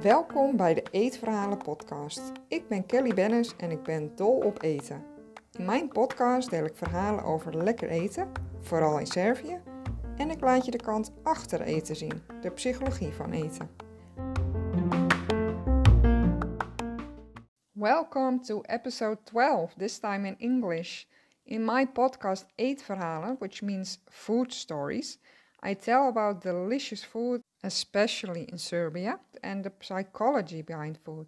[0.00, 2.32] Welkom bij de Eetverhalen podcast.
[2.48, 5.04] Ik ben Kelly Bennis en ik ben dol op eten.
[5.52, 9.60] In mijn podcast deel ik verhalen over lekker eten, vooral in Servië,
[10.16, 13.70] en ik laat je de kant achter eten zien, de psychologie van eten.
[17.72, 21.04] Welcome to episode 12, this time in English.
[21.52, 25.18] In my podcast Eetverhalen, which means food stories,
[25.62, 31.26] I tell about delicious food, especially in Serbia, and the psychology behind food.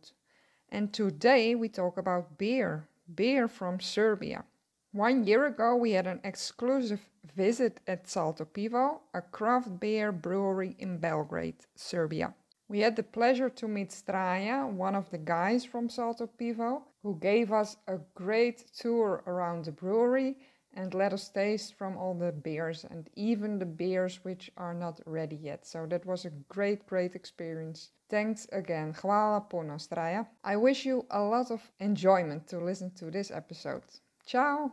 [0.71, 4.45] And today we talk about beer, beer from Serbia.
[4.93, 10.75] One year ago, we had an exclusive visit at Salto Pivo, a craft beer brewery
[10.79, 12.33] in Belgrade, Serbia.
[12.75, 17.17] We had the pleasure to meet Straja, one of the guys from Salto Pivo, who
[17.21, 20.35] gave us a great tour around the brewery
[20.73, 25.01] and let us taste from all the beers and even the beers which are not
[25.07, 25.65] ready yet.
[25.65, 27.91] So that was a great, great experience.
[28.11, 28.93] Thanks again.
[28.93, 30.27] Hvala puno, Straja.
[30.43, 33.85] I wish you a lot of enjoyment to listen to this episode.
[34.27, 34.73] Ciao!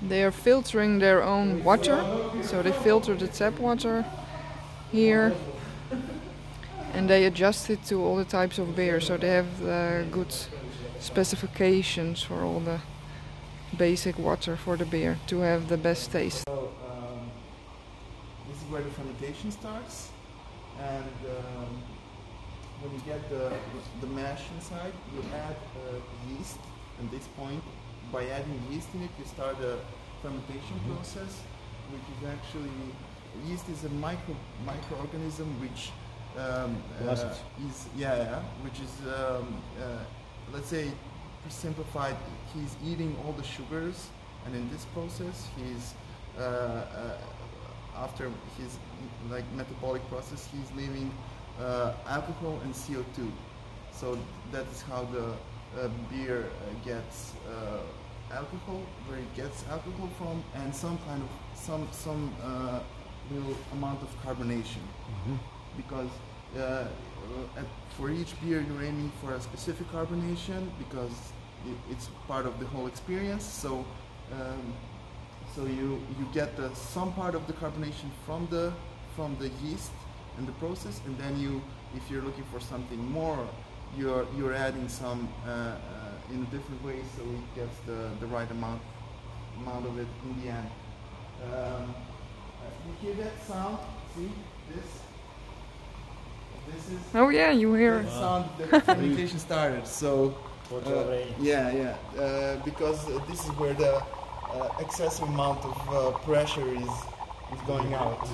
[0.00, 1.98] They are filtering their own water,
[2.42, 4.04] so they filter the tap water
[4.92, 5.32] here
[6.94, 10.34] and they adjust it to all the types of beer, so they have uh, good
[11.00, 12.80] specifications for all the
[13.76, 16.42] basic water for the beer to have the best taste.
[16.48, 17.30] So um,
[18.48, 20.10] this is where the fermentation starts,
[20.80, 21.04] and
[21.36, 21.70] um,
[22.80, 23.52] when you get the
[24.00, 25.98] the mash inside, you add uh,
[26.30, 26.58] yeast.
[27.02, 27.62] At this point,
[28.12, 29.78] by adding yeast in it, you start a
[30.22, 30.94] fermentation Mhm.
[30.96, 31.32] process,
[31.92, 32.76] which is actually
[33.48, 34.34] yeast is a micro
[34.66, 35.92] microorganism which
[36.38, 40.04] um, uh, is yeah, yeah which is um, uh,
[40.52, 40.90] let's say
[41.48, 42.16] simplified.
[42.54, 44.08] He's eating all the sugars
[44.46, 45.94] and in this process he's
[46.38, 47.18] uh, uh,
[48.04, 48.78] after his
[49.30, 51.12] like metabolic process he's leaving
[51.60, 53.30] uh, alcohol and CO2
[53.92, 54.18] so
[54.52, 55.26] that is how the
[55.82, 61.28] uh, beer uh, gets uh, alcohol where it gets alcohol from and some kind of
[61.54, 62.80] some some uh,
[63.30, 64.82] little amount of carbonation.
[65.26, 65.38] Mhm.
[65.76, 66.10] Because
[66.58, 66.84] uh,
[67.56, 67.64] at,
[67.96, 71.32] for each beer you're aiming for a specific carbonation because
[71.66, 73.44] it, it's part of the whole experience.
[73.44, 73.84] So
[74.32, 74.74] um,
[75.54, 78.72] so you you get the, some part of the carbonation from the
[79.16, 79.92] from the yeast
[80.38, 81.60] in the process, and then you
[81.96, 83.48] if you're looking for something more,
[83.96, 85.76] you're you're adding some uh, uh,
[86.32, 88.80] in a different way so it gets the, the right amount
[89.58, 90.70] amount of it in the end.
[91.44, 91.84] Um, uh,
[92.86, 93.78] you hear that sound?
[94.14, 94.30] See
[94.74, 95.09] this?
[96.74, 99.86] This is Oh yeah, you hear the sound the fermentation started.
[99.86, 100.34] So
[100.72, 106.18] uh, yeah, yeah, uh, because uh, this is where the uh, excessive amount of uh,
[106.18, 106.94] pressure is
[107.54, 108.28] is going out.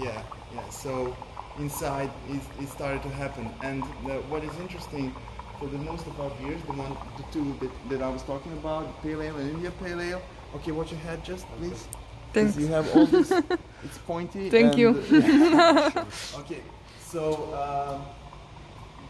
[0.00, 0.22] Yeah,
[0.54, 0.68] yeah.
[0.68, 1.16] So
[1.58, 5.14] inside it, it started to happen, and uh, what is interesting
[5.58, 8.52] for the most of our beers, the one, the two that, that I was talking
[8.52, 10.22] about, the pale ale and India pale ale.
[10.56, 11.86] Okay, watch your head, just please.
[12.32, 12.56] Thanks.
[12.56, 13.30] You have all this.
[13.30, 14.50] it's pointy.
[14.56, 14.88] Thank and, you.
[15.12, 16.04] uh,
[16.38, 16.62] okay,
[17.12, 18.02] so um,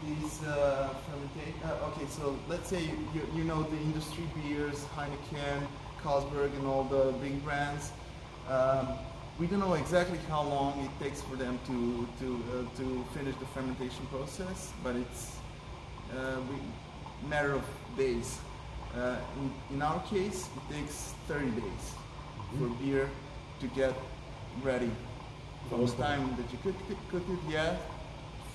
[0.05, 1.53] these uh, fermentation.
[1.63, 5.65] Uh, okay, so let's say you, you, you know the industry beers, Heineken,
[6.03, 7.91] Carlsberg, and all the big brands.
[8.49, 8.89] Um,
[9.39, 13.35] we don't know exactly how long it takes for them to to uh, to finish
[13.37, 15.37] the fermentation process, but it's
[16.11, 17.63] uh, we, matter of
[17.97, 18.37] days.
[18.93, 21.85] Uh, in, in our case, it takes 30 days
[22.59, 23.09] for beer
[23.59, 23.95] to get
[24.61, 24.91] ready.
[25.69, 27.75] From the time that you cook it, cook it, yeah,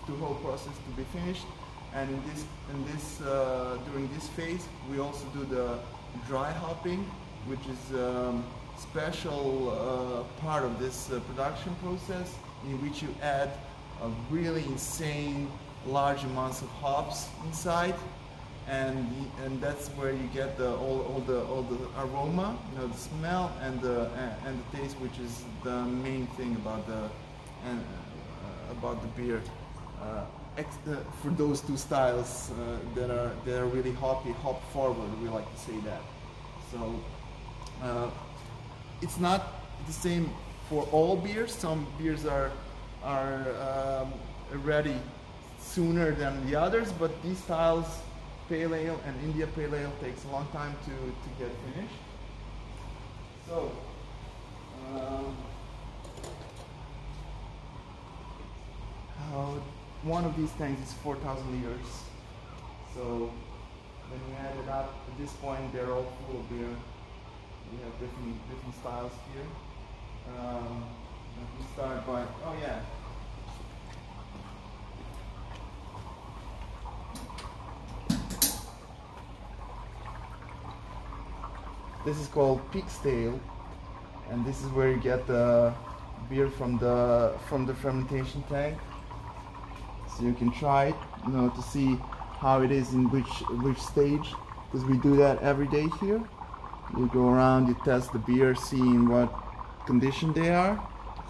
[0.09, 1.45] the whole process to be finished.
[1.95, 5.79] And in this, in this, uh, during this phase, we also do the
[6.27, 7.05] dry hopping,
[7.47, 8.45] which is um,
[8.77, 12.35] special uh, part of this uh, production process,
[12.67, 13.51] in which you add
[14.03, 15.51] a really insane
[15.87, 17.95] large amounts of hops inside,
[18.69, 19.09] and
[19.45, 22.97] and that's where you get the all, all the all the aroma, you know, the
[22.97, 24.11] smell and the
[24.47, 27.09] and the taste, which is the main thing about the
[27.67, 29.41] and uh, about the beer.
[30.01, 30.25] Uh,
[30.59, 35.29] uh, for those two styles uh, that are that are really hoppy, hop forward, we
[35.29, 36.03] like to say that.
[36.73, 37.01] So
[39.01, 39.41] it's not
[39.87, 40.31] the same
[40.69, 41.53] for all beers.
[41.53, 42.51] Some beers are
[43.05, 44.13] are um,
[44.65, 44.97] ready
[45.61, 47.87] sooner than the others, but these styles,
[48.49, 51.95] pale ale and India pale ale, takes a long time to, to get finished.
[53.47, 53.71] So,
[54.95, 55.37] um,
[59.31, 59.63] how
[60.03, 61.87] one of these tanks is 4,000 liters.
[62.95, 63.31] So
[64.09, 66.69] when you add it up, at this point they're all full of beer.
[67.73, 69.45] We have different different styles here.
[70.39, 70.85] Um,
[71.37, 72.81] Let me start by, oh yeah.
[82.05, 83.39] This is called pig's tail,
[84.31, 85.75] and this is where you get the
[86.31, 88.79] beer from the from the fermentation tank.
[90.19, 91.97] So you can try it, you know, to see
[92.41, 93.31] how it is in which
[93.63, 94.35] which stage,
[94.65, 96.21] because we do that every day here.
[96.97, 99.33] You go around, you test the beer, see in what
[99.87, 100.75] condition they are.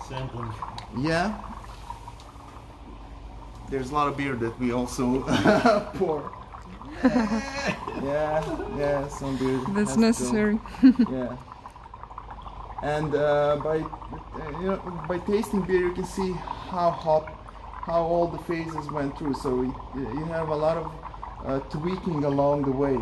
[0.08, 0.54] Sampling.
[0.96, 1.38] Yeah.
[3.68, 5.20] There's a lot of beer that we also
[5.94, 6.32] pour.
[7.04, 8.42] yeah,
[8.78, 9.60] yeah, some beer.
[9.74, 10.58] That's necessary.
[10.82, 11.36] yeah.
[12.82, 17.37] And uh, by uh, you know by tasting beer, you can see how hot,
[17.88, 19.34] how all the phases went through.
[19.34, 20.86] So you have a lot of
[21.46, 22.98] uh, tweaking along the way.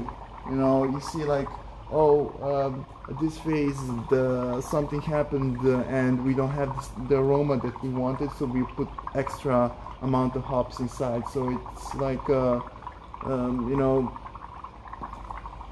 [0.50, 1.48] You know, you see like,
[1.90, 2.14] oh,
[2.50, 2.86] um,
[3.20, 3.80] this phase
[4.10, 6.72] the something happened uh, and we don't have
[7.08, 9.72] the aroma that we wanted, so we put extra
[10.02, 11.24] amount of hops inside.
[11.34, 12.60] So it's like, uh,
[13.24, 14.16] um, you know,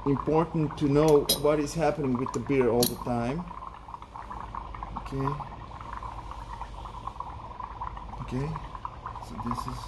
[0.06, 3.44] important to know what is happening with the beer all the time.
[4.98, 5.28] Okay.
[8.22, 8.73] Okay.
[9.28, 9.80] So this is.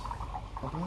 [0.65, 0.87] Okay.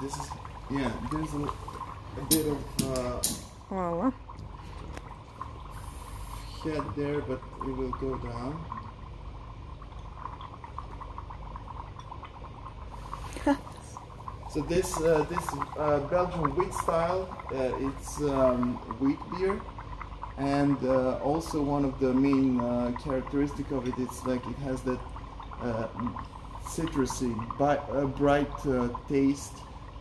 [0.00, 0.30] This is.
[0.70, 0.92] Yeah.
[1.12, 2.58] There's a, a bit of
[2.88, 3.20] uh,
[3.68, 4.12] Voila.
[6.64, 8.64] head there, but it will go down.
[14.50, 15.46] so this uh, this
[15.76, 19.60] uh, Belgian wheat style, uh, it's um, wheat beer,
[20.40, 24.80] and uh, also one of the main uh, characteristic of it is like it has
[24.82, 24.98] that
[25.62, 25.88] uh,
[26.64, 29.52] citrusy, bi- uh, bright uh, taste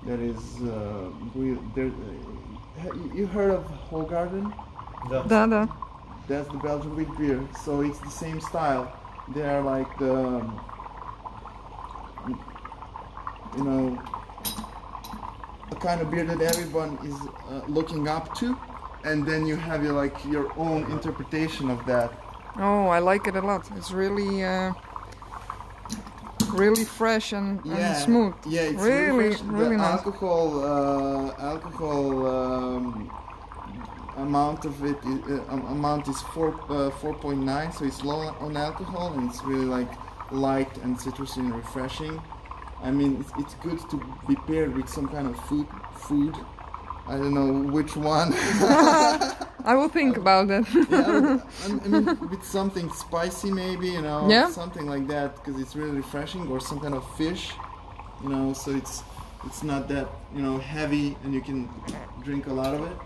[0.06, 1.60] that is uh, real.
[1.76, 4.54] There, uh, you heard of Hoegaarden?
[5.10, 5.24] Да.
[5.24, 5.68] Da da.
[6.28, 7.40] That's the Belgian wheat beer.
[7.66, 8.94] So it's the same style.
[9.34, 10.44] They are like the,
[13.58, 14.02] you know,
[15.72, 17.16] a kind of beer that everyone is
[17.50, 18.56] uh, looking up to,
[19.04, 22.12] and then you have your like your own interpretation of that.
[22.58, 23.70] Oh, I like it a lot.
[23.78, 24.74] It's really, uh,
[26.52, 28.34] really fresh and, and smooth.
[28.46, 29.42] Yeah, it's really, fresh.
[29.44, 29.98] really the nice.
[30.00, 33.12] alcohol, uh, alcohol um,
[34.18, 38.58] amount of it, uh, amount is four uh, four point nine, so it's low on
[38.58, 39.92] alcohol and it's really like
[40.32, 42.22] light and citrusy and refreshing.
[42.82, 43.98] I mean, it's, it's good to
[44.28, 45.68] be paired with some kind of food.
[45.96, 46.36] Food.
[47.10, 48.34] I don't know which one.
[49.72, 50.66] I will think about that.
[50.90, 54.50] yeah, I mean, with something spicy maybe, you know, Yeah.
[54.50, 57.52] something like that, because it's really refreshing, or some kind of fish,
[58.24, 59.04] you know, so it's
[59.46, 61.68] it's not that you know heavy, and you can
[62.24, 62.98] drink a lot of it.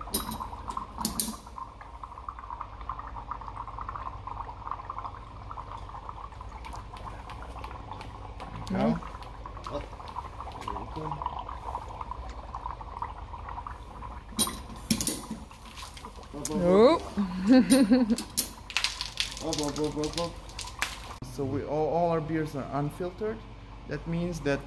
[8.72, 9.00] No.
[16.56, 17.00] oh,
[17.84, 20.32] Up, up, up, up, up.
[21.36, 23.38] So we all, all our beers are unfiltered.
[23.90, 24.62] That means that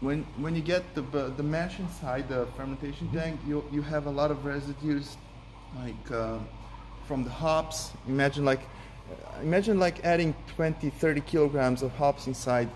[0.00, 1.00] when when you get the
[1.36, 5.16] the mash inside the fermentation tank, you you have a lot of residues,
[5.78, 6.38] like uh,
[7.06, 7.92] from the hops.
[8.06, 12.68] Imagine like uh, imagine like adding 20, 30 kilograms of hops inside.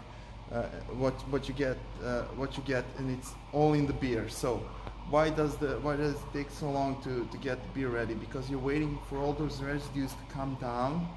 [0.50, 0.62] Uh,
[0.96, 4.30] what what you get uh, what you get, and it's all in the beer.
[4.30, 4.62] So
[5.10, 8.14] why does the why does it take so long to, to get the beer ready?
[8.14, 11.08] Because you're waiting for all those residues to come down,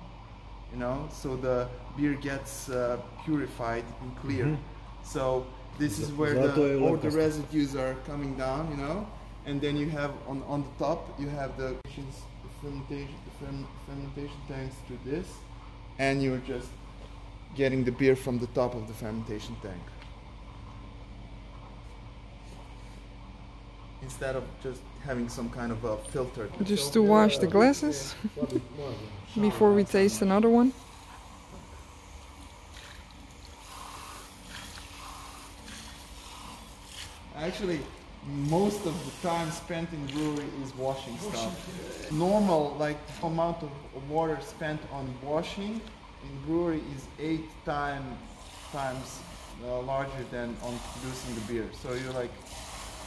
[0.71, 4.45] you know, so the beer gets uh, purified and clear.
[4.45, 4.57] Mhm.
[5.03, 5.45] So
[5.77, 9.07] this is where the all the residues are coming down, you know,
[9.45, 11.69] and then you have on on the top you have the
[12.43, 13.33] the fermentation the
[13.87, 15.27] fermentation tanks to this,
[15.99, 16.69] and you're just
[17.55, 19.81] getting the beer from the top of the fermentation tank.
[24.05, 26.47] Instead of just having some kind of a filter.
[26.63, 28.15] just to wash the glasses
[29.47, 30.71] before we taste another one.
[37.35, 37.79] Actually,
[38.49, 41.53] most of the time spent in brewery is washing stuff.
[42.11, 43.71] Normal, like amount of
[44.07, 45.81] water spent on washing
[46.25, 48.03] in brewery is eight time,
[48.71, 49.19] times
[49.63, 51.69] uh, larger than on producing the beer.
[51.81, 52.31] So you're like,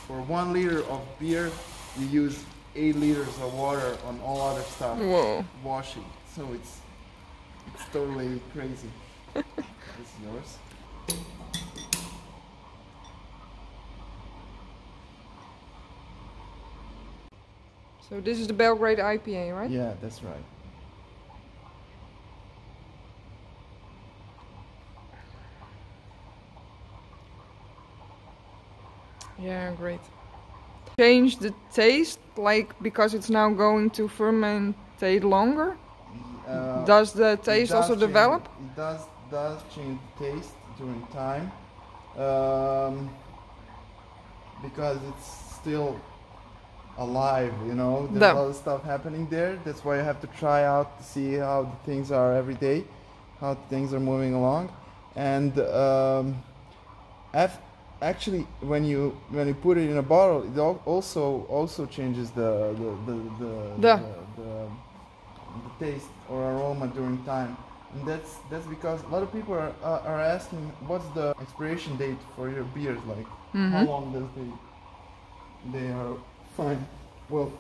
[0.09, 1.53] for one liter of beer,
[1.99, 2.43] you use
[2.75, 4.99] eight liters of water on all other stuff.
[4.99, 5.45] Whoa.
[5.63, 6.05] Washing.
[6.35, 6.81] So it's
[7.75, 8.91] it's totally crazy.
[9.35, 10.59] this is yours.
[18.09, 19.71] So this is the Belgrade IPA, right?
[19.71, 20.43] Yeah, that's right.
[29.39, 30.01] Yeah, great.
[30.99, 35.77] Change the taste, like because it's now going to fermentate longer.
[36.47, 38.49] Uh, does the taste does also change- develop?
[38.61, 41.53] It does does change the taste during time,
[42.17, 43.11] um,
[44.63, 45.29] because it's
[45.61, 46.01] still
[46.97, 47.53] alive.
[47.67, 48.33] You know, there's Да.
[48.33, 49.57] a lot of stuff happening there.
[49.65, 52.85] That's why you have to try out to see how the things are every day,
[53.41, 54.71] how things are moving along,
[55.15, 56.43] and um,
[57.35, 57.61] af-
[58.01, 62.75] actually when you when you put it in a bottle, it also also changes the
[62.81, 64.69] the the the, the, the,
[65.65, 67.57] the taste or aroma during time.
[67.95, 71.97] And that's that's because a lot of people are are, are asking what's the expiration
[71.97, 73.87] date for your beers like how Mhm.
[73.89, 74.51] long does they
[75.79, 76.15] they are
[76.57, 76.87] fine
[77.31, 77.51] well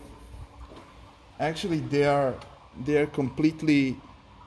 [1.40, 2.34] actually they are
[2.84, 3.96] they are completely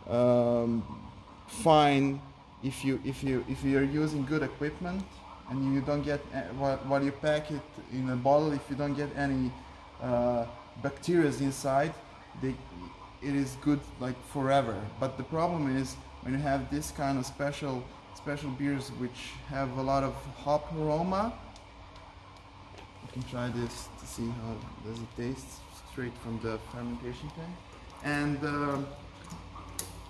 [0.10, 0.84] um,
[1.48, 2.22] fine
[2.64, 5.04] if you if you if you're using good equipment
[5.52, 6.22] and you don't get
[6.58, 9.52] while, while you pack it in a bottle if you don't get any
[10.02, 10.46] uh,
[10.82, 11.94] bacteria inside
[12.42, 12.56] they
[13.22, 14.76] it is good like forever.
[15.00, 17.84] But the problem is when you have this kind of special
[18.16, 21.34] special beers which have a lot of hop aroma
[23.04, 24.56] you can try this to see how
[24.86, 25.48] does it taste
[25.92, 27.56] straight from the fermentation tank.
[28.04, 28.88] And um,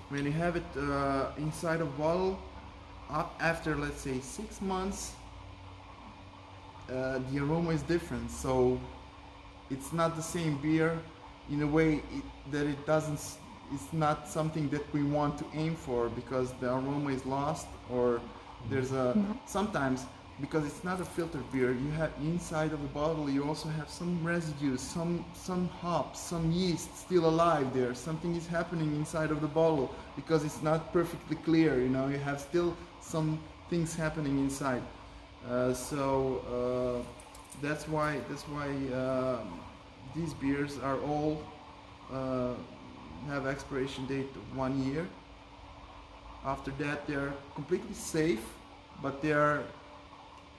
[0.10, 2.40] when you have it uh, inside a bottle
[3.40, 5.16] after let's say six months
[6.90, 8.32] uh, the aroma is different.
[8.32, 8.80] So
[9.70, 11.00] it's not the same beer
[11.50, 13.20] in a way it, that it doesn't.
[13.74, 18.22] It's not something that we want to aim for because the aroma is lost or
[18.70, 20.06] there's a sometimes
[20.42, 23.90] because it's not a filtered beer you have inside of the bottle you also have
[23.90, 27.94] some residues some some hops some yeast still alive there.
[27.94, 32.18] Something is happening inside of the bottle because it's not perfectly clear you know you
[32.18, 34.82] have still some things happening inside
[35.74, 39.60] so uh, that's why that's why um
[40.16, 41.42] these beers are all
[42.12, 42.54] uh,
[43.28, 45.08] have expiration date of one year.
[46.44, 48.44] After that, they're completely safe,
[49.02, 49.64] but they are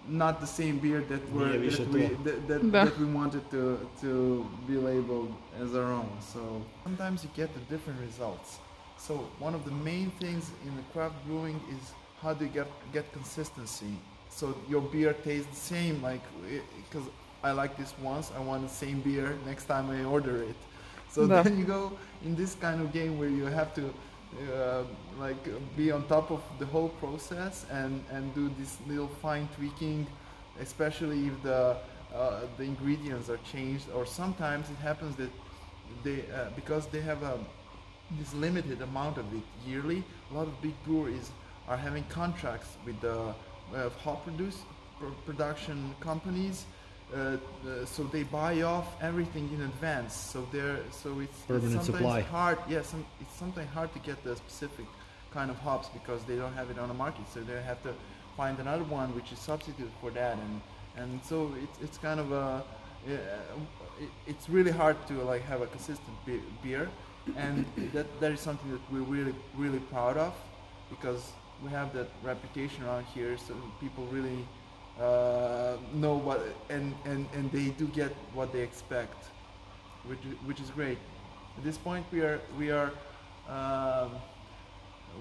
[0.08, 2.84] not the same beer that were Nije that we that, that, Da.
[2.84, 6.10] that we wanted to to be labeled as our own.
[6.20, 6.40] So
[6.82, 8.58] sometimes you get the different results.
[8.98, 12.68] So one of the main things in the craft brewing is how do you get
[12.92, 13.94] get consistency.
[14.32, 16.22] So your beer tastes the same, like
[16.90, 17.06] because
[17.44, 20.56] I like this once, I want the same beer next time I order it.
[21.10, 21.44] So Да.
[21.44, 21.92] then you go
[22.24, 23.84] in this kind of game where you have to
[24.52, 24.84] uh,
[25.18, 25.42] like
[25.76, 30.06] be on top of the whole process and and do this little fine tweaking,
[30.60, 31.76] especially if the
[32.14, 35.30] uh, the ingredients are changed or sometimes it happens that
[36.04, 37.38] they uh, because they have a
[38.18, 40.02] this limited amount of it yearly.
[40.30, 41.30] A lot of big breweries
[41.68, 43.34] are having contracts with the
[43.74, 44.58] uh, hop produce
[44.98, 46.64] pr- production companies.
[47.14, 50.14] Uh, uh, so they buy off everything in advance.
[50.14, 52.20] So they're so it's, it's sometimes supply.
[52.22, 52.58] hard.
[52.68, 54.86] Yes, some, it's sometimes hard to get the specific
[55.32, 57.28] kind of hops because they don't have it on the market.
[57.32, 57.92] So they have to
[58.36, 60.60] find another one which is substitute for that, and
[60.96, 62.64] and so it's it's kind of a
[63.08, 63.12] uh,
[64.00, 66.88] it, it's really hard to like have a consistent be- beer,
[67.36, 70.32] and that that is something that we're really really proud of
[70.88, 73.36] because we have that reputation around here.
[73.38, 74.46] So people really
[75.00, 76.40] uh, know what
[76.70, 79.26] and, and and they do get what they expect,
[80.06, 80.98] which which is great.
[81.58, 82.90] At this point, we are we are.
[83.48, 84.10] Um,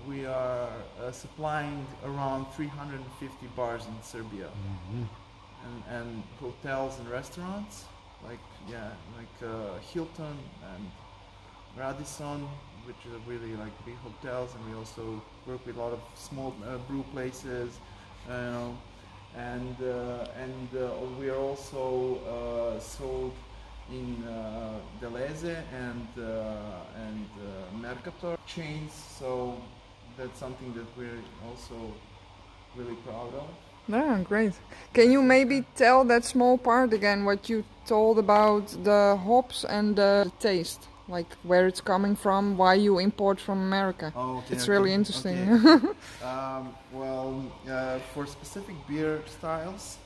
[0.08, 0.70] we are
[1.04, 5.06] uh, supplying around 350 bars in Serbia Mhm.
[5.66, 7.84] and, and hotels and restaurants
[8.24, 10.38] like yeah like uh, Hilton
[10.74, 10.90] and
[11.78, 12.48] Radisson
[12.86, 16.54] which are really like big hotels and we also work with a lot of small
[16.66, 17.80] uh, brew places
[18.28, 18.78] you know
[19.36, 23.34] and uh, and uh, we are also uh, sold
[23.92, 26.08] in uh, Delhaize and
[26.96, 27.26] and
[27.82, 29.58] Mercator chains so
[30.18, 31.94] that's something that we're also
[32.76, 33.50] really proud of
[33.88, 34.54] Yeah, great.
[34.94, 39.96] Can you maybe tell that small part again, what you told about the hops and
[39.96, 40.88] the taste?
[41.12, 44.14] Like where it's coming from, why you import from America?
[44.16, 45.38] Oh, okay, It's okay, really interesting.
[45.66, 45.88] okay.
[46.24, 47.30] um, well,
[47.70, 49.98] uh, for specific beer styles,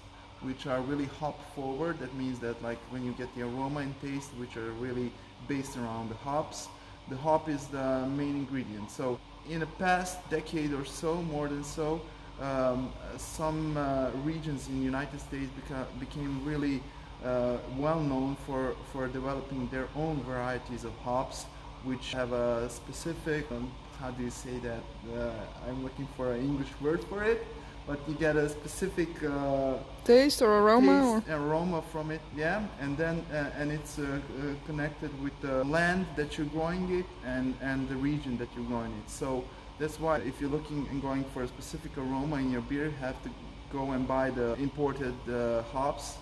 [0.41, 3.93] which are really hop forward, that means that like when you get the aroma and
[4.01, 5.11] taste, which are really
[5.47, 6.69] based around the hops,
[7.09, 8.89] the hop is the main ingredient.
[8.89, 12.01] So in the past decade or so, more than so,
[12.41, 16.81] um, some uh, regions in the United States beca- became really
[17.25, 21.45] uh, well known for, for developing their own varieties of hops,
[21.83, 24.83] which have a specific, um, how do you say that?
[25.17, 25.31] Uh,
[25.67, 27.45] I'm looking for an English word for it,
[27.87, 31.21] but you get a specific uh, Taste or aroma?
[31.25, 35.63] taste, aroma from it, yeah, and then uh, and it's uh, uh, connected with the
[35.65, 39.09] land that you're growing it and and the region that you're growing it.
[39.09, 39.43] So
[39.79, 42.99] that's why if you're looking and going for a specific aroma in your beer, you
[43.01, 43.29] have to
[43.71, 46.17] go and buy the imported uh, hops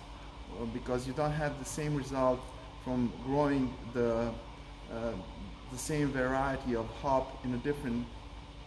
[0.72, 2.40] because you don't have the same result
[2.84, 4.30] from growing the
[4.92, 5.12] uh,
[5.72, 8.06] the same variety of hop in a different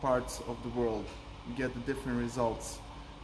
[0.01, 1.05] parts of the world.
[1.47, 2.79] You get the different results,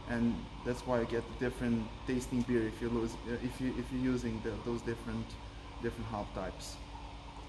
[0.08, 3.74] and that's why you get the different tasting beer if you lose uh, if you
[3.78, 5.26] if you're using the, those different
[5.82, 6.76] different hop types.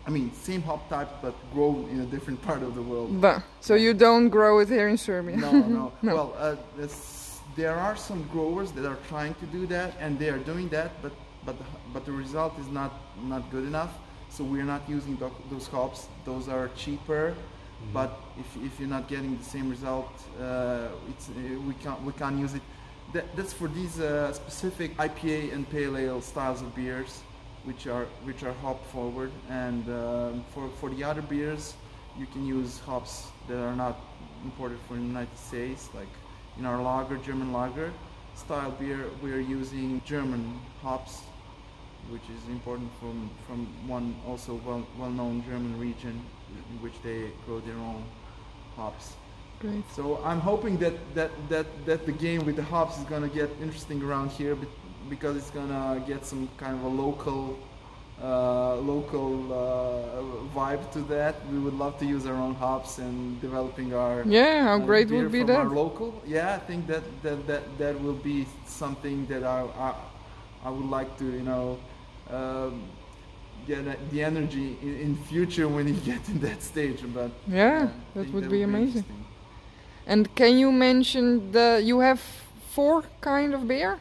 [0.08, 3.22] I mean, same hop type but grown in a different part of the world.
[3.22, 5.38] But, so you don't grow it here in Serbia?
[5.38, 5.94] No, no.
[6.02, 6.16] No.
[6.16, 7.25] Well, uh, this,
[7.56, 11.02] there are some growers that are trying to do that, and they are doing that,
[11.02, 11.14] but
[11.46, 12.92] but the, but the result is not
[13.24, 13.94] not good enough.
[14.30, 16.08] So we're not using tho- those hops.
[16.26, 17.34] Those are cheaper,
[17.94, 21.34] but if, if you're not getting the same result, uh, it's uh,
[21.68, 22.62] we can't we can't use it.
[23.14, 27.22] That, that's for these uh, specific IPA and pale ale styles of beers,
[27.64, 31.76] which are which are hop forward, and um, for for the other beers,
[32.20, 33.96] you can use hops that are not
[34.44, 36.10] imported from the United States, like
[36.58, 37.92] in our lager, German lager
[38.36, 41.22] style beer, we are using German hops,
[42.10, 46.22] which is important from, from one also well, well-known German region
[46.72, 48.04] in which they grow their own
[48.76, 49.14] hops.
[49.60, 49.84] Great.
[49.92, 53.50] So I'm hoping that, that, that, that the game with the hops is gonna get
[53.62, 54.68] interesting around here be-
[55.10, 57.58] because it's gonna get some kind of a local
[58.22, 58.26] uh,
[58.76, 61.36] local uh, vibe to that.
[61.52, 65.10] We would love to use our own hops and developing our Yeah, how uh, great
[65.12, 65.72] would be that?
[65.72, 69.94] Local, yeah, I think that that, that, that will be something that I, I
[70.66, 71.78] I would like to you know
[72.32, 72.82] um,
[73.68, 77.02] get the energy in, in future when you get in that stage.
[77.14, 78.88] But Yeah, that would be amazing.
[78.88, 79.26] interesting.
[80.08, 82.20] And can you mention the you have
[82.72, 84.00] four kind of beer,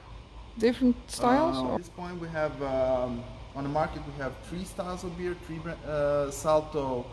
[0.59, 1.57] different styles?
[1.57, 3.23] Uh, at this point, we have um,
[3.55, 7.07] on the market we have three styles of beer: three uh, Salto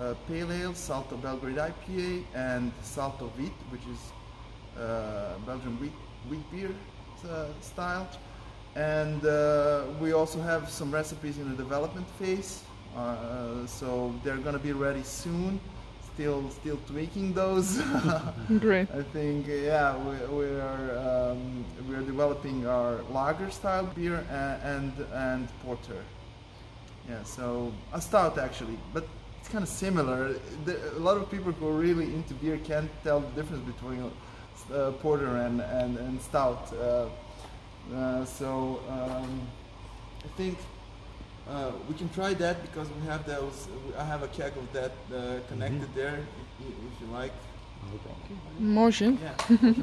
[0.00, 5.92] uh, Pale Ale, Salto Belgrade IPA, and Salto Wheat, which is uh, Belgian wheat
[6.28, 6.70] wheat beer
[7.28, 8.08] uh, style.
[8.76, 12.62] And uh, we also have some recipes in the development phase,
[12.96, 15.60] uh, so they're gonna be ready soon.
[16.18, 17.80] Still, still tweaking those.
[18.58, 18.90] Great.
[18.90, 24.26] I think uh, yeah, we, we are um, we are developing our lager style beer
[24.28, 26.02] and and, and porter.
[27.08, 29.06] Yeah, so a stout actually, but
[29.38, 30.34] it's kind of similar.
[30.64, 34.10] The, a lot of people who are really into beer can't tell the difference between
[34.74, 36.72] uh, porter and and, and stout.
[36.72, 37.06] Uh,
[37.94, 39.46] uh, so um,
[40.24, 40.58] I think.
[41.48, 43.68] Uh, we can try that because we have those.
[43.96, 46.18] I have a keg of that uh, connected there,
[46.60, 47.32] if, if you like.
[48.58, 49.72] motion Yeah.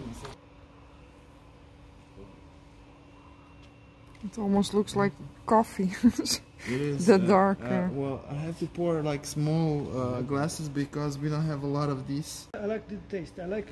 [4.26, 5.14] It almost looks like
[5.46, 5.92] coffee.
[6.68, 11.20] It is The dark, uh, well, I have to pour like small uh, glasses because
[11.20, 12.48] we don't have a lot of these.
[12.56, 13.38] I like the taste.
[13.40, 13.68] I like.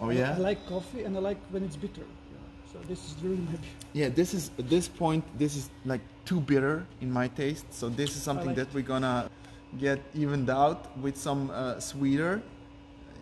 [0.00, 0.36] Oh I, yeah.
[0.36, 2.06] I like coffee and I like when it's bitter.
[2.76, 3.52] So this is really my.
[3.92, 5.24] Yeah, this is at this point.
[5.38, 7.66] This is like too bitter in my taste.
[7.72, 9.30] So this is something like that we're gonna
[9.78, 12.42] get evened out with some uh, sweeter,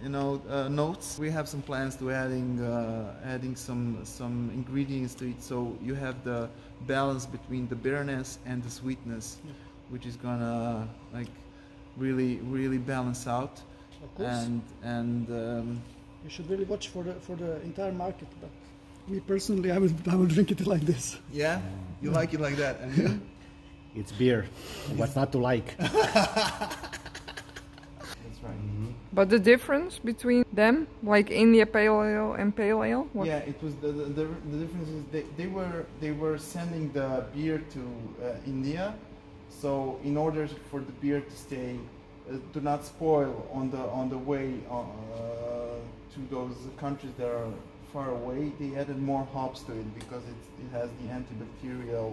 [0.03, 1.19] you know, uh, notes.
[1.19, 5.43] We have some plans to adding uh, adding some some ingredients to it.
[5.43, 6.49] So you have the
[6.87, 9.53] balance between the bitterness and the sweetness, Yeah.
[9.90, 11.31] which is gonna like
[11.97, 13.62] really really balance out.
[14.03, 15.83] Of course, and and um,
[16.25, 18.29] you should really watch for the for the entire market.
[18.40, 18.51] But
[19.09, 21.19] me personally, I will I will drink it like this.
[21.33, 21.61] yeah,
[22.03, 23.21] you like it like that, and you?
[23.97, 24.47] It's beer.
[24.97, 25.77] What's not to like?
[25.79, 25.95] That's
[28.43, 28.57] right.
[29.12, 33.29] But the difference between them, like India Pale Ale and Pale Ale, what?
[33.29, 36.90] Yeah, it was the, the, the, the difference is they, they were they were sending
[36.90, 38.95] the beer to uh, India,
[39.49, 41.79] so in order for the beer to stay
[42.29, 44.83] uh, to not spoil on the on the way uh,
[46.14, 47.47] to those countries that are
[47.95, 52.11] far away, they added more hops to it because it, it has the antibacterial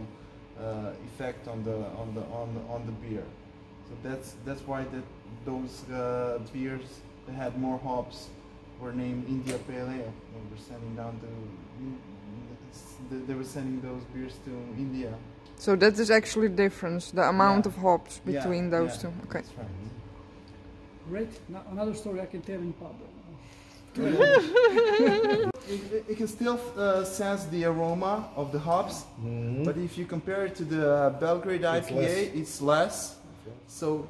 [0.59, 3.25] uh, effect on the on the on the on the beer.
[3.87, 5.03] So that's that's why that
[5.43, 6.87] those uh, beers
[7.25, 8.29] that had more hops
[8.79, 10.13] were named India Pale Ale.
[10.33, 11.27] They were sending down to
[13.27, 15.11] they were sending those beers to India.
[15.57, 17.71] So that is actually the difference, the amount Yeah.
[17.71, 19.13] of hops Yeah, between those yeah, two.
[19.25, 19.41] Okay.
[19.41, 19.67] That's right.
[21.09, 21.31] Great.
[21.49, 22.95] Now another story I can tell in pub.
[25.69, 29.63] It, it can still uh, sense the aroma of the hops, Mm-hmm.
[29.63, 32.17] but if you compare it to the Belgrade It's IPA, less.
[32.35, 33.15] it's less.
[33.67, 34.07] So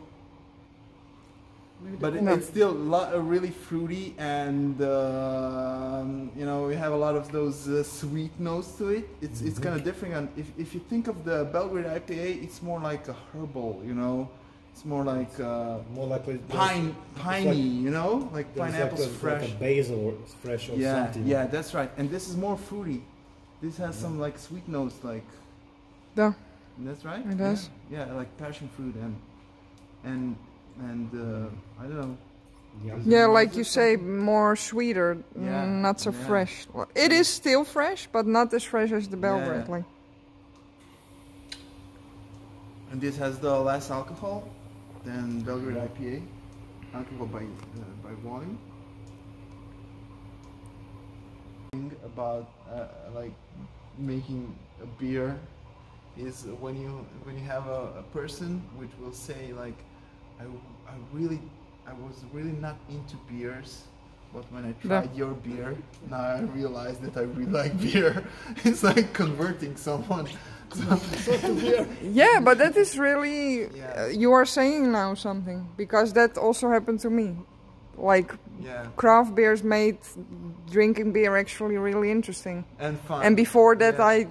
[1.99, 6.95] but it, it's still lo- uh, really fruity and um, you know we have a
[6.95, 10.45] lot of those uh, sweet notes to it it's it's kind of different and if,
[10.59, 14.29] if you think of the belgrade ipa it's more like a herbal you know
[14.73, 19.13] it's more like uh, More likely pine piney you know like There's pineapples like a,
[19.13, 21.27] fresh Like a basil or fresh or yeah something.
[21.27, 23.01] yeah that's right and this is more fruity
[23.61, 25.25] this has some like sweet notes like
[26.17, 26.33] Yeah.
[26.79, 27.69] that's right It does.
[27.91, 29.15] yeah, yeah like passion fruit and
[30.03, 30.35] and
[30.89, 32.17] and uh, i don't know
[32.87, 32.95] Yeah.
[33.15, 36.27] Yeah, like you say, more sweeter, mm, Yeah, not so yeah.
[36.27, 36.53] fresh.
[36.73, 39.65] Well, It is still fresh, but not as fresh as the Belgrade.
[39.67, 39.75] Yeah.
[39.75, 39.85] Like,
[42.91, 44.47] And this has the less alcohol
[45.03, 46.21] than Belgrade IPA,
[46.93, 48.57] alcohol by uh, by volume.
[51.71, 53.33] Thing About uh, like
[53.97, 55.39] making a beer
[56.17, 59.77] is when you when you have a, a person which will say like
[60.39, 61.39] I, I really
[61.87, 63.83] I was really not into beers
[64.33, 65.77] but when I tried your beer
[66.09, 68.25] now I realized that I really like beer
[68.65, 70.27] it's like converting someone
[72.03, 73.67] yeah, but that is really.
[73.75, 73.93] Yeah.
[73.97, 77.35] Uh, you are saying now something because that also happened to me.
[77.97, 79.97] Like yeah craft beers made
[80.71, 82.63] drinking beer actually really interesting.
[82.79, 84.05] and fun And before that, Yeah.
[84.05, 84.27] I.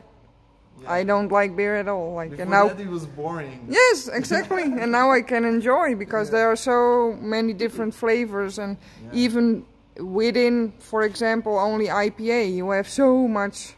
[0.89, 2.15] I don't like beer at all.
[2.15, 2.69] Like Before and now.
[2.69, 3.67] that it was boring.
[3.69, 4.63] Yes, exactly.
[4.63, 8.79] and now I can enjoy because there are so many different flavors, and
[9.13, 9.67] even
[9.99, 13.75] within, for example, only IPA, you have so much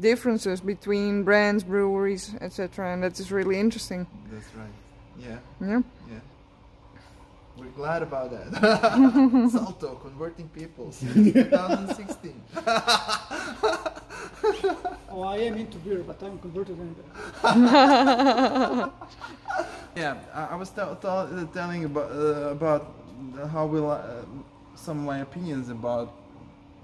[0.00, 2.92] differences between brands, breweries, etc.
[2.92, 4.06] And that is really interesting.
[4.32, 4.66] That's right.
[5.18, 5.82] Yeah, Yeah.
[6.10, 6.18] yeah.
[7.56, 9.50] We're glad about that.
[9.52, 12.42] Salto converting people since 2016.
[15.12, 17.04] Oh, I am into beer, but I'm converted anyway.
[19.96, 22.94] Yeah, I, I was tell, tell, uh, telling about uh, about
[23.52, 24.22] how will uh,
[24.76, 26.14] some of my opinions about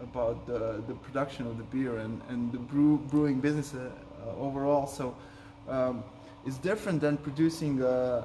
[0.03, 3.91] about the, the production of the beer and, and the brew, brewing business uh,
[4.27, 4.87] uh, overall.
[4.87, 5.15] So
[5.69, 6.05] um,
[6.45, 8.25] it's different than producing uh,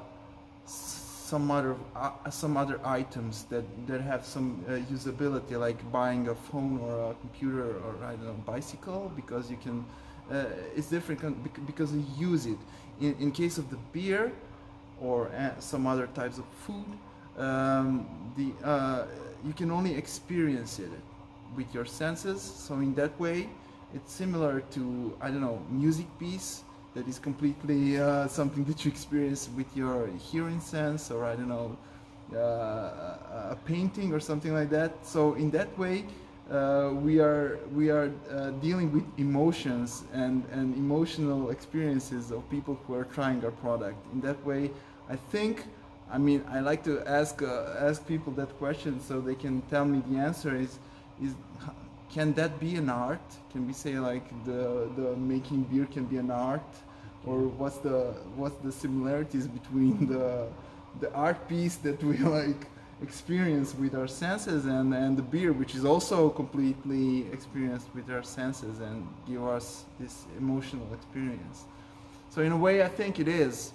[0.66, 6.34] some other uh, some other items that, that have some uh, usability, like buying a
[6.34, 9.84] phone or a computer or I don't know bicycle, because you can.
[10.30, 10.44] Uh,
[10.76, 11.20] it's different
[11.66, 12.58] because you use it.
[13.00, 14.32] In, in case of the beer,
[15.00, 16.86] or some other types of food,
[17.36, 18.06] um,
[18.36, 18.52] the
[19.44, 20.90] you can only experience it
[21.56, 22.40] with your senses.
[22.40, 23.48] So in that way,
[23.94, 28.90] it's similar to I don't know music piece that is completely uh, something that you
[28.90, 31.76] experience with your hearing sense, or I don't know
[32.34, 35.06] uh, a painting or something like that.
[35.06, 36.04] So in that way.
[36.50, 42.78] Uh, we are we are uh, dealing with emotions and, and emotional experiences of people
[42.84, 43.96] who are trying our product.
[44.12, 44.70] In that way,
[45.08, 45.64] I think
[46.10, 49.84] I mean I like to ask uh, ask people that question so they can tell
[49.84, 50.78] me the answer is
[51.22, 51.34] is
[52.12, 53.26] can that be an art?
[53.50, 56.70] Can we say like the the making beer can be an art,
[57.26, 60.48] or what's the what's the similarities between the
[61.00, 62.66] the art piece that we like
[63.02, 68.22] experience with our senses and, and the beer which is also completely experienced with our
[68.22, 71.64] senses and give us this emotional experience?
[72.28, 73.72] So in a way i think it is.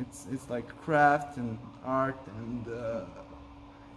[0.00, 3.00] It's it's like craft and art and uh,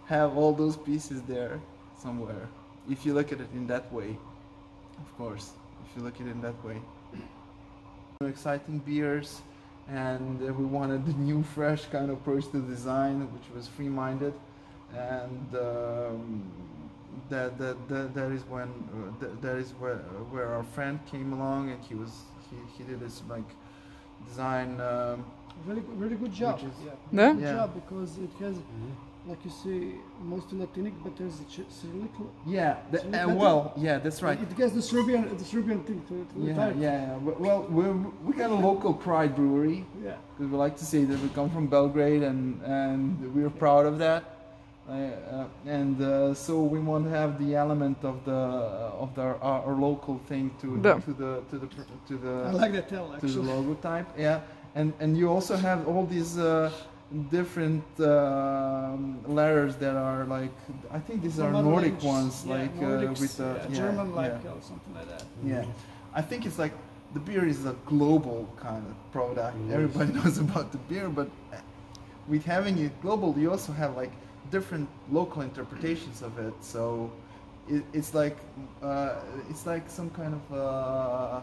[0.06, 1.60] have all those pieces there
[1.96, 2.48] somewhere
[2.90, 4.16] if you look at it in that way
[5.00, 5.52] of course
[5.88, 6.76] if you look at it in that way
[8.26, 9.40] exciting beers
[9.88, 14.32] and uh, we wanted a new fresh kind of approach to design which was free-minded
[14.96, 16.42] and um,
[17.28, 19.96] that, that, that, that is when uh, that, that is where,
[20.30, 22.12] where our friend came along and he was
[22.50, 23.48] he, he did this like
[24.28, 25.24] design um,
[25.66, 26.58] Really, good- really good job.
[26.58, 26.90] Is- yeah.
[27.12, 27.32] Yeah?
[27.34, 27.52] Good Yeah.
[27.54, 28.56] job because it has,
[29.26, 32.10] like you see, mostly Latinic, but there's a ch- Cyrillic.
[32.46, 36.00] yeah the, So uh, well yeah that's right It gets the Serbian, the Serbian thing
[36.08, 36.82] to, to the yeah title.
[36.82, 37.16] yeah yeah.
[37.44, 37.92] Well we're,
[38.26, 40.16] we got a local pride brewery Yeah.
[40.36, 43.02] because we like to say that we come from Belgrade and and
[43.34, 44.22] we're proud of that.
[44.88, 45.46] Uh, uh,
[45.78, 49.62] and uh, so we want to have the element of the uh, of the our,
[49.68, 50.98] our local thing to Yeah.
[51.06, 51.68] to the to the
[52.08, 54.08] to the I like that tell to the logo type.
[54.18, 54.40] Yeah,
[54.74, 56.70] and and you also have all these uh,
[57.30, 60.52] different um, letters that are like
[60.90, 62.04] I think these From are Nordic languages.
[62.04, 64.50] ones, Yeah, like Nordics, uh, with the yeah, yeah, German like yeah.
[64.52, 65.24] or something like that.
[65.44, 65.64] Yeah,
[66.14, 66.72] I think it's like
[67.14, 69.56] the beer is a global kind of product.
[69.66, 69.74] Yes.
[69.74, 71.28] Everybody knows about the beer, but
[72.28, 74.12] with having it global, you also have like
[74.50, 76.54] different local interpretations of it.
[76.60, 77.10] So
[77.68, 78.36] it, it's like
[78.82, 79.16] uh,
[79.50, 81.40] it's like some kind of uh,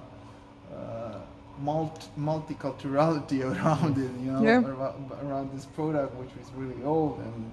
[0.75, 1.19] uh,
[1.61, 4.61] multi multiculturality around it, you know, Yeah.
[4.65, 7.51] around, around this product, which is really old and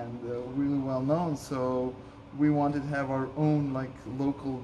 [0.00, 1.36] and uh, really well known.
[1.36, 1.94] So
[2.38, 4.60] we wanted to have our own like local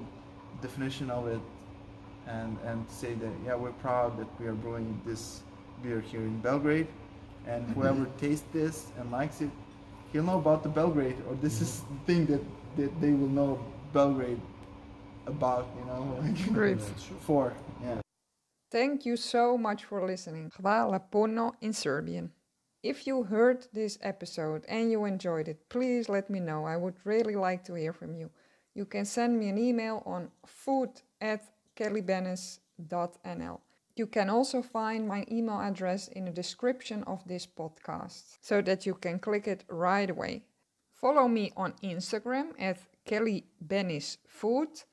[0.61, 1.41] definition of it,
[2.27, 5.43] and and say that yeah we're proud that we are brewing this
[5.83, 6.87] beer here in Belgrade,
[7.47, 9.51] and whoever tastes this and likes it,
[10.13, 12.43] he'll know about the Belgrade, or this is the thing that
[12.77, 13.59] that they will know
[13.93, 14.41] Belgrade
[15.27, 16.81] about, you know, like Great.
[17.27, 17.53] for
[17.85, 18.02] yeah.
[18.73, 20.51] Thank you so much for listening.
[20.59, 22.33] Hvala puno in Serbian.
[22.83, 26.65] If you heard this episode and you enjoyed it, please let me know.
[26.65, 28.31] I would really like to hear from you.
[28.75, 30.89] You can send me an email on food
[31.21, 31.45] at
[31.77, 33.61] kellybennis.nl.
[33.95, 38.87] You can also find my email address in the description of this podcast so that
[38.87, 40.45] you can click it right away.
[40.95, 44.85] Follow me on Instagram at kellybennisfood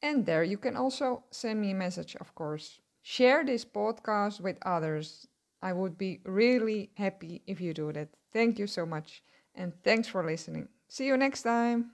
[0.00, 2.80] and there you can also send me a message, of course.
[3.08, 5.28] Share this podcast with others.
[5.62, 8.08] I would be really happy if you do that.
[8.32, 9.22] Thank you so much.
[9.54, 10.66] And thanks for listening.
[10.88, 11.84] See you next time.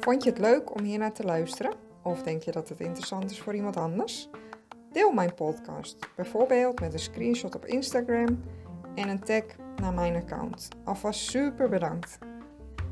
[0.00, 1.72] Vond je het leuk om hier naar te luisteren?
[2.02, 4.28] Of denk je dat het interessant is voor iemand anders?
[4.92, 8.42] Deel mijn podcast, bijvoorbeeld met een screenshot op Instagram
[8.94, 9.44] en een tag
[9.76, 10.68] naar mijn account.
[10.84, 12.18] Alvast super bedankt.